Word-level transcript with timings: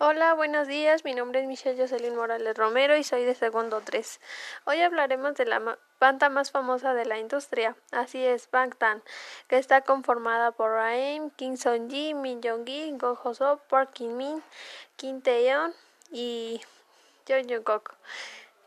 Hola, 0.00 0.34
buenos 0.34 0.68
días. 0.68 1.04
Mi 1.04 1.12
nombre 1.12 1.40
es 1.40 1.48
Michelle 1.48 1.76
Jocelyn 1.76 2.14
Morales 2.14 2.56
Romero 2.56 2.96
y 2.96 3.02
soy 3.02 3.24
de 3.24 3.34
segundo 3.34 3.80
3. 3.80 4.20
Hoy 4.64 4.80
hablaremos 4.80 5.34
de 5.34 5.44
la 5.44 5.76
banda 5.98 6.28
más 6.28 6.52
famosa 6.52 6.94
de 6.94 7.04
la 7.04 7.18
industria, 7.18 7.74
así 7.90 8.24
es 8.24 8.48
Bangtan, 8.48 9.02
que 9.48 9.58
está 9.58 9.80
conformada 9.80 10.52
por 10.52 10.70
Raim, 10.70 11.30
Kim 11.30 11.56
Song-ji, 11.56 12.14
Min 12.14 12.40
Jong-gi, 12.40 12.92
Go 12.92 13.18
Ho-soo, 13.24 13.58
Park 13.68 13.94
Kim-min, 13.94 14.40
Kim 14.94 15.20
Tae-yeon 15.20 15.74
y 16.12 16.60
Jung 17.26 17.50
Jung-kook. 17.50 17.92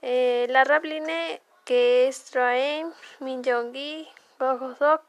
Eh, 0.00 0.46
la 0.48 0.64
rap 0.64 0.84
line 0.84 1.42
que 1.66 2.08
es 2.08 2.32
Raim, 2.32 2.90
Min 3.20 3.44
Jong-gi, 3.44 4.08
Go 4.38 4.52
Ho-soo 4.52 5.02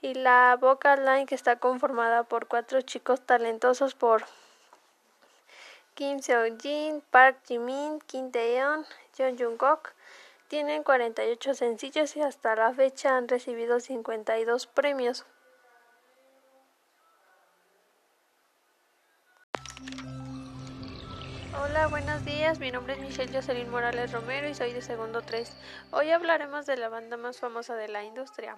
y 0.00 0.14
la 0.14 0.56
vocal 0.58 1.04
line 1.04 1.26
que 1.26 1.34
está 1.34 1.56
conformada 1.56 2.22
por 2.22 2.46
cuatro 2.46 2.80
chicos 2.80 3.20
talentosos 3.20 3.94
por 3.94 4.24
Kim 5.98 6.20
Seo-jin, 6.22 7.02
Park 7.10 7.38
Jimin, 7.48 7.98
Kim 8.06 8.30
Tae-yeon, 8.30 8.86
Jung 9.18 9.36
Jung-kook 9.36 9.94
tienen 10.46 10.84
48 10.84 11.54
sencillos 11.54 12.16
y 12.16 12.22
hasta 12.22 12.54
la 12.54 12.72
fecha 12.72 13.16
han 13.16 13.26
recibido 13.26 13.80
52 13.80 14.68
premios. 14.68 15.26
Hola, 21.60 21.88
buenos 21.88 22.24
días. 22.24 22.60
Mi 22.60 22.70
nombre 22.70 22.92
es 22.92 23.00
Michelle 23.00 23.34
Jocelyn 23.34 23.68
Morales 23.68 24.12
Romero 24.12 24.48
y 24.48 24.54
soy 24.54 24.72
de 24.72 24.82
segundo 24.82 25.22
3. 25.22 25.52
Hoy 25.90 26.12
hablaremos 26.12 26.64
de 26.66 26.76
la 26.76 26.88
banda 26.88 27.16
más 27.16 27.38
famosa 27.38 27.74
de 27.74 27.88
la 27.88 28.04
industria. 28.04 28.56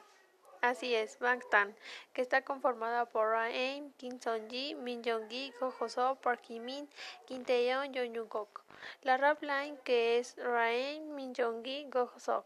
Así 0.62 0.94
es, 0.94 1.18
Bangtan, 1.18 1.74
que 2.12 2.20
está 2.20 2.44
conformada 2.44 3.06
por 3.06 3.28
Ra-Aim, 3.28 3.92
Kim 3.96 4.20
Song-ji, 4.20 4.74
Min 4.74 5.02
Jong-gi, 5.02 5.54
Go 5.58 5.72
Ho-soo, 5.80 6.16
Park 6.16 6.42
Ji-min, 6.48 6.86
Kim 7.26 7.44
Tae-yeon, 7.44 7.94
Jung 7.94 8.14
Jung-kook. 8.14 8.62
La 9.02 9.16
rap 9.16 9.42
line 9.42 9.78
que 9.84 10.18
es 10.18 10.36
Ra-Aim, 10.36 11.14
Min 11.14 11.32
Jong-gi, 11.34 11.86
Go 11.88 12.10
Ho-soo 12.14 12.44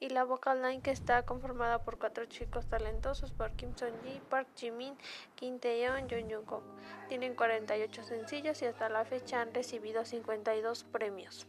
y 0.00 0.08
la 0.08 0.24
vocal 0.24 0.60
line 0.60 0.82
que 0.82 0.90
está 0.90 1.22
conformada 1.22 1.84
por 1.84 1.98
cuatro 1.98 2.24
chicos 2.26 2.66
talentosos 2.66 3.30
por 3.30 3.52
Kim 3.52 3.76
Song-ji, 3.76 4.20
Park 4.28 4.48
Ji-min, 4.56 4.96
Kim 5.36 5.60
Tae-yeon, 5.60 6.08
Jung 6.08 6.28
Jung-kook. 6.28 6.64
Tienen 7.08 7.36
48 7.36 8.02
sencillos 8.02 8.60
y 8.62 8.66
hasta 8.66 8.88
la 8.88 9.04
fecha 9.04 9.40
han 9.40 9.54
recibido 9.54 10.04
52 10.04 10.82
premios. 10.82 11.46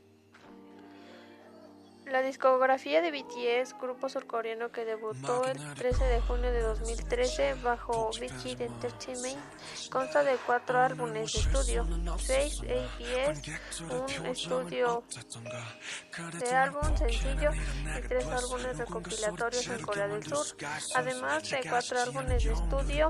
La 2.05 2.21
discografía 2.21 3.01
de 3.01 3.11
BTS, 3.11 3.79
grupo 3.79 4.09
surcoreano 4.09 4.71
que 4.71 4.83
debutó 4.85 5.45
el 5.45 5.57
13 5.75 6.03
de 6.03 6.21
junio 6.21 6.51
de 6.51 6.61
2013 6.61 7.55
bajo 7.63 8.11
Big 8.19 8.31
Hit 8.41 8.61
Entertainment, 8.61 9.39
consta 9.89 10.23
de 10.23 10.35
cuatro 10.45 10.79
álbumes 10.79 11.31
de 11.33 11.39
estudio, 11.39 11.87
seis 12.19 12.61
APS, 12.61 13.41
un 14.19 14.25
estudio 14.25 15.03
de 16.39 16.55
álbum 16.55 16.97
sencillo 16.97 17.51
y 17.97 18.07
tres 18.07 18.27
álbumes 18.27 18.77
recopilatorios 18.77 19.67
en 19.67 19.81
Corea 19.81 20.07
del 20.07 20.23
Sur, 20.25 20.45
además 20.95 21.49
de 21.49 21.61
cuatro 21.69 21.99
álbumes 22.01 22.43
de 22.43 22.51
estudio, 22.51 23.09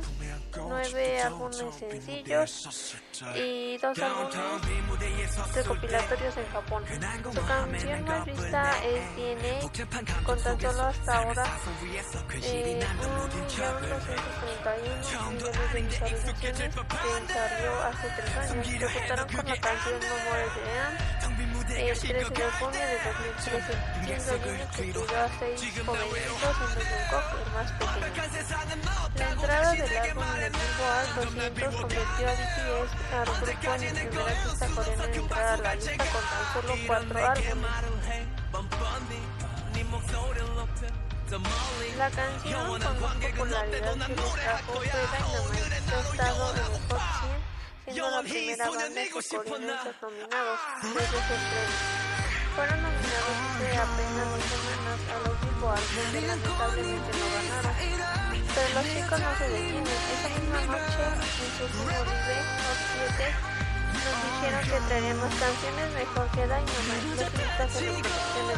nueve 0.56 1.22
álbumes 1.22 1.76
sencillos 1.76 2.96
y 3.36 3.78
dos 3.80 4.00
álbumes 4.00 5.56
recopilatorios 5.56 6.38
en 6.38 6.48
Japón. 6.48 6.84
Su 7.34 7.46
canción 7.46 8.04
más 8.06 8.26
vista 8.26 8.83
es 8.84 9.16
DNA, 9.16 9.53
con 9.53 9.53
tan 9.86 10.06
solo 10.59 10.84
hasta 10.84 11.17
ahora 11.17 11.45
eh, 12.42 12.80
1.231 13.02 15.31
millones 15.31 15.73
de 15.73 15.81
visualizaciones 15.81 16.40
que 16.40 16.53
hace 17.84 18.08
años. 18.38 18.67
Debutaron 18.80 19.28
con 19.30 19.45
la 19.45 19.58
canción 19.58 20.00
No 20.00 20.16
More 20.30 20.44
de 20.44 20.50
Anne 20.80 20.98
el 21.73 22.00
13 22.00 22.14
de 22.14 22.23
junio 22.23 22.80
de 22.80 22.98
2013, 23.03 23.73
siendo 24.06 24.40
Jimmy 24.44 24.58
que 24.58 24.66
cuidó 24.78 25.03
a 25.03 25.06
seis 25.40 25.62
jovencitos, 25.85 26.40
siendo 26.40 26.94
Jungkook 26.94 27.25
el 27.40 27.47
más 27.53 27.69
pequeño. 27.72 28.08
La 29.16 29.29
entrada 29.31 29.72
del 29.74 29.97
álbum 29.97 30.24
en 30.24 30.44
el 30.44 30.52
Billboard 30.52 31.16
200 31.16 31.75
convirtió 31.75 32.28
a 32.28 32.34
BTS 32.34 32.91
al 33.13 33.25
grupo 33.25 33.74
en 33.74 33.84
el 33.84 34.08
primer 34.08 34.28
artista 34.28 34.68
coreano 34.68 35.03
en 35.03 35.13
entrar 35.13 35.46
a 35.46 35.58
la 35.58 35.75
lista 35.75 36.06
con 36.06 36.24
tan 36.24 36.53
solo 36.53 36.74
álbumes. 37.28 37.53
La 41.97 42.09
canción 42.09 42.67
con 42.67 43.01
más 43.01 43.16
popularidad 43.16 43.94
que 43.94 44.16
les 44.16 44.34
trajo 44.34 44.73
fue 44.73 44.85
Dynamite, 44.85 45.69
que 45.69 45.95
ha 45.95 46.00
estado 46.00 46.44
en 46.51 46.57
el 46.57 46.63
top 46.88 47.01
100, 47.85 47.94
siendo 47.94 48.09
la 48.11 48.22
primera 48.22 48.69
banda 48.69 49.01
ser 49.22 49.44
nominados 49.50 49.89
desde 50.84 51.09
su 51.09 51.34
estreno. 51.34 51.75
Fueron 52.56 52.79
nominados 52.84 53.35
hace 53.50 53.67
apenas 53.78 54.25
dos 54.29 54.44
semanas 54.53 55.00
a 55.09 55.16
los 55.23 55.35
Billboard, 55.41 55.85
donde 55.95 56.19
lamentablemente 56.22 57.11
no 57.17 57.25
ganaron. 57.34 57.75
Pero 58.53 58.69
los 58.73 58.85
chicos 58.94 59.19
no 59.19 59.31
se 59.38 59.45
detienen. 59.50 59.88
Esa 60.13 60.29
misma 60.38 60.61
noche, 60.69 61.03
en 61.03 61.57
su 61.57 61.63
último 61.63 61.90
live, 61.90 62.44
Top 62.61 62.79
7, 63.17 63.62
nos 63.94 64.18
dijeron 64.24 64.64
que 64.66 64.88
traeríamos 64.88 65.30
canciones 65.36 65.94
mejor 65.94 66.28
que 66.31 66.44
Dynamite. 66.44 67.24
Los 67.24 67.34
listas 67.34 67.74
de 67.74 67.80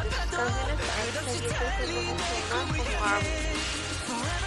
sus 0.09 0.25
canciones 0.31 0.77
para 0.85 1.31
seguir 1.31 1.53
creciendo 1.53 1.99
mucho 2.13 2.35
más 2.55 3.21
como. 4.07 4.44